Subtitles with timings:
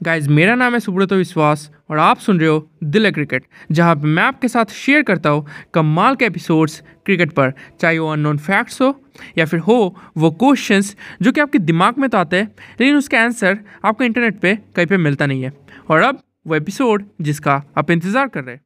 [0.00, 4.22] Guys मेरा नाम है सुब्रत विश्वास और आप सुन रहे हो दिल क्रिकेट, जहाँ मैं
[4.22, 8.94] आपके साथ शेयर करता हूँ कमाल के एपिसोड्स क्रिकेट पर। चाहे वो अननोन फैक्ट्स हो
[9.38, 12.46] या फिर हो वो क्वेश्चंस जो कि आपके दिमाग में तो आते हैं,
[12.80, 15.52] लेकिन उसका आंसर आपको इंटरनेट पे कहीं पे मिलता नहीं है।
[15.90, 18.62] और अब वो एपिसोड जिसका आप इंतज़ार कर रहे हैं।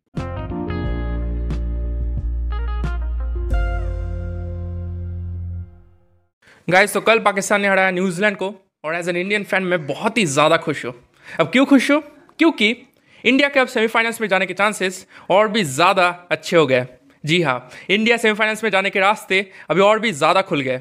[6.69, 8.55] गाइस तो कल पाकिस्तान ने हराया न्यूजीलैंड को
[8.85, 10.95] और एज एन इंडियन फ़ैन मैं बहुत ही ज़्यादा खुश हूँ।
[11.41, 12.01] अब क्यों खुश हो?
[12.39, 12.71] क्योंकि
[13.25, 16.87] इंडिया के अब सेमीफाइनल्स में जाने के चांसेस और भी ज़्यादा अच्छे हो गए।
[17.25, 20.81] जी हाँ इंडिया सेमीफाइनल्स में जाने के रास्ते अभी और भी ज़्यादा खुल गए।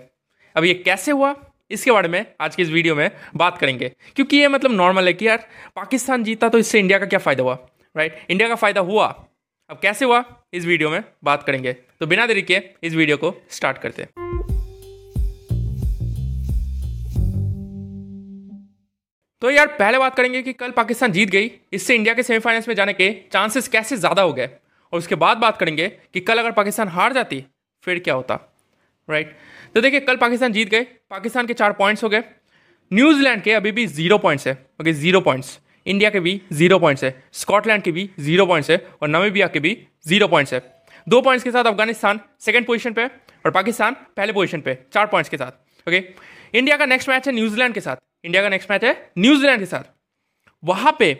[0.55, 1.35] अब ये कैसे हुआ?
[1.71, 5.13] इसके बारे में आज की इस वीडियो में बात करेंगे। क्योंकि ये मतलब नॉर्मल है
[5.13, 7.57] कि यार, पाकिस्तान जीता तो इससे इंडिया का क्या फ़ायदा हुआ?
[7.95, 9.05] राइट इंडिया का फ़ायदा हुआ।
[9.69, 10.23] अब कैसे हुआ?
[10.53, 14.20] इस वीडियो में बात करेंगे। तो बिना देरी के इस वीडियो को स्टार्ट करते हैं।
[19.41, 22.73] तो यार, पहले बात करेंगे कि कल पाकिस्तान जीत गई। इससे इंडिया के सेमीफाइनल्स में
[22.75, 24.49] जाने के चांसेस कैसे ज़्यादा हो गए?
[24.93, 27.43] और उसके बाद बात करेंगे कि कल अगर पाकिस्तान हार जाती,
[27.83, 28.35] फिर क्या होता
[29.09, 29.35] राइट
[29.75, 32.23] तो देखिए, कल पाकिस्तान जीत गए। पाकिस्तान के चार पॉइंट्स हो गए।
[32.91, 37.03] न्यूजीलैंड के अभी भी ज़ीरो पॉइंट्स है ओके ज़ीरो पॉइंट्स इंडिया के भी ज़ीरो पॉइंट्स
[37.03, 40.61] है, स्कॉटलैंड के भी ज़ीरो पॉइंट्स है, और नमीबिया के भी ज़ीरो पॉइंट्स है।
[41.07, 45.29] दो पॉइंट्स के साथ अफ़गानिस्तान सेकेंड पोजीशन पे, और पाकिस्तान पहले पोजीशन पे, चार पॉइंट्स
[45.29, 46.03] के साथ ओके
[46.53, 49.65] इंडिया का नेक्स्ट मैच है न्यूजीलैंड के साथ। इंडिया का नेक्स्ट मैच है न्यूजीलैंड के
[49.65, 49.83] साथ।
[50.63, 51.11] वहाँ पे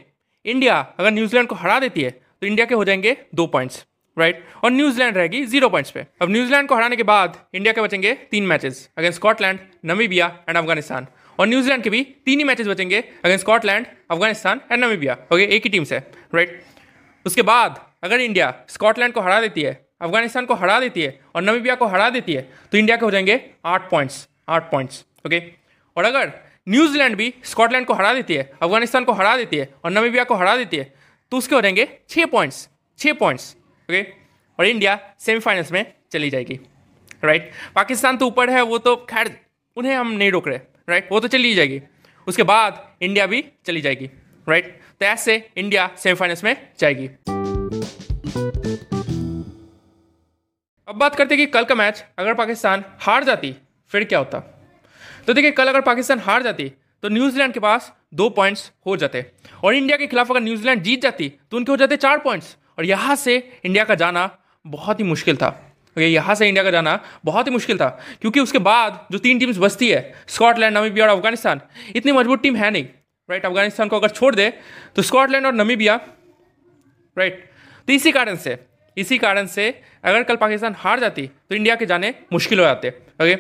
[0.46, 3.86] इंडिया अगर न्यूजीलैंड को हरा देती है तो इंडिया के हो जाएँगे दो पॉइंट्स
[4.18, 7.82] राइट और न्यूजीलैंड रहेगी ज़ीरो पॉइंट्स पे। अब न्यूजीलैंड को हराने के बाद इंडिया के
[7.82, 11.08] बचेंगे तीन matches against Scotland Namibia and Afghanistan
[11.40, 15.64] और न्यूजीलैंड के भी तीन ही मैचेस बचेंगे against Scotland Afghanistan and Namibia okay एक
[15.64, 15.98] ही टीम से
[16.36, 16.62] राइट
[17.26, 21.42] उसके बाद अगर इंडिया स्कॉटलैंड को हरा देती है अफ़गानिस्तान को हरा देती है और
[21.42, 22.42] नमीबिया को हरा देती है
[22.72, 25.42] तो इंडिया के हो जाएँगे आठ पॉइंट्स आठ पॉइंट्स ओके
[25.98, 26.32] और अगर
[26.68, 30.36] न्यूजीलैंड भी स्कॉटलैंड को हरा देती है, अफ़गानिस्तान को हरा देती है और नमीबिया को
[30.36, 30.84] हरा देती है।
[31.32, 32.68] तो उसके हो जाएँगे छः पॉइंट्स
[33.00, 33.56] छः पॉइंट्स
[33.90, 34.02] ओके
[34.60, 36.60] और इंडिया सेमीफाइनल्स में चली जाएगी
[37.24, 39.36] राइट पाकिस्तान तो ऊपर है, वो तो खैर
[39.78, 40.60] उन्हें हम नहीं रोक रहे
[40.90, 41.82] राइट वो तो चली जाएगी।
[42.28, 44.10] उसके बाद इंडिया भी चली जाएगी
[44.48, 47.08] राइट तो ऐसे इंडिया सेमीफाइनल्स में जाएगी।
[50.88, 53.56] अब बात करते हैं कि कल का मैच अगर पाकिस्तान हार जाती,
[53.92, 54.58] फिर क्या होता?
[55.28, 56.72] तो देखिए, कल अगर पाकिस्तान हार जाती
[57.04, 59.26] तो न्यूजीलैंड के पास दो पॉइंट्स हो जाते।
[59.64, 62.86] और इंडिया के खिलाफ अगर न्यूजीलैंड जीत जाती तो उनके हो जाते चार पॉइंट्स और
[62.86, 64.30] यहाँ से इंडिया का जाना
[64.66, 65.48] बहुत ही मुश्किल था।
[65.92, 67.88] ओके यहाँ से इंडिया का जाना बहुत ही मुश्किल था,
[68.22, 71.62] क्योंकि उसके बाद जो तीन टीम्स बचती है, स्कॉटलैंड, नमीबिया और अफ़गानिस्तान,
[71.96, 72.86] इतनी मज़बूत टीम है नहीं।
[73.30, 74.50] राइट अफ़गानिस्तान को अगर छोड़ दे
[74.96, 76.00] तो स्कॉटलैंड और नमीबिया।
[77.18, 77.44] राइट
[77.88, 78.58] तो इसी कारण से,
[78.98, 79.70] इसी कारण से
[80.04, 83.36] अगर कल पाकिस्तान हार जाती तो इंडिया के जाने मुश्किल हो जाते। ओके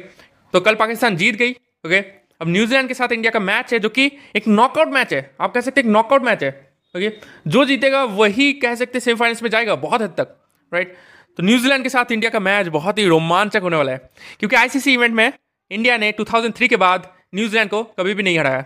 [0.54, 2.00] तो कल पाकिस्तान जीत गई। ओके
[2.42, 5.54] अब न्यूजीलैंड के साथ इंडिया का मैच है जो कि एक नॉकआउट मैच है। आप
[5.54, 6.50] कह सकते हैं एक नॉकआउट मैच है।
[6.96, 7.10] ओके
[7.48, 10.36] जो जीतेगा वही कह सकते हैं सेमीफाइनल्स में जाएगा बहुत हद तक।
[10.72, 10.96] राइट
[11.38, 14.10] तो न्यूजीलैंड के साथ इंडिया का मैच बहुत ही रोमांचक होने वाला है।
[14.40, 15.32] क्योंकि आईसीसी इवेंट में
[15.72, 18.66] इंडिया ने 2003 के बाद न्यूजीलैंड को कभी भी नहीं हराया।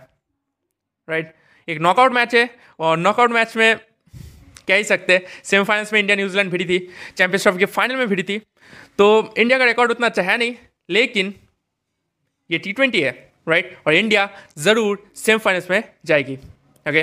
[1.08, 1.34] राइट
[1.68, 2.48] एक नॉकआउट मैच है
[2.80, 3.76] और नॉकआउट मैच में
[4.68, 6.78] कह ही सकते हैं सेमीफाइनल्स में इंडिया न्यूजीलैंड भिड़ी थी
[7.16, 8.38] चैंपियंस ट्रॉफी के फाइनल में भिड़ी थी।
[8.98, 10.54] तो इंडिया का रिकॉर्ड उतना अच्छा है नहीं,
[10.90, 11.34] लेकिन
[12.50, 13.10] ये टी ट्वेंटी है
[13.48, 16.34] राइट और इंडिया ज़रूर सेमीफाइनल्स में जाएगी
[16.86, 17.02] ओके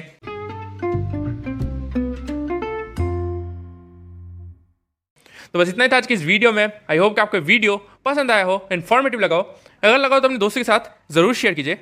[5.49, 7.75] तो बस इतना ही था आज की इस वीडियो में। आई होप कि आपको वीडियो
[8.05, 9.41] पसंद आया हो इन्फॉर्मेटिव लगा हो।
[9.83, 11.75] अगर लगा हो तो अपने दोस्तों के साथ ज़रूर शेयर कीजिए।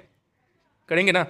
[0.89, 1.25] करेंगे ना?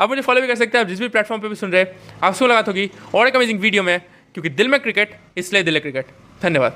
[0.00, 1.82] आप मुझे फॉलो भी कर सकते हैं, आप जिस भी प्लेटफॉर्म पे भी सुन रहे
[1.82, 4.00] हैं आपको लगा होगी और एक अमेजिंग वीडियो में,
[4.34, 6.06] क्योंकि दिल में क्रिकेट इसलिए दिल है क्रिकेट
[6.42, 6.72] धन्यवाद।